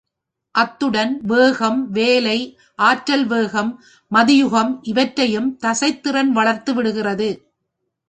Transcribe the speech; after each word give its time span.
அத்துடன், 0.55 1.19
வேகம், 1.23 1.91
வேலை 1.91 2.37
ஆற்றல், 2.79 3.25
விவேகம், 3.25 3.71
மதியூகம் 4.11 4.79
இவற்றையும் 4.81 5.49
தசைத்திறன் 5.63 6.31
வளர்த்து 6.31 6.73
விடுகிறது. 6.73 7.29